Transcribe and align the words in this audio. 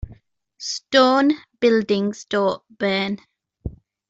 Stone 0.57 1.29
buildings 1.59 2.25
don't 2.25 2.63
burn. 2.75 3.19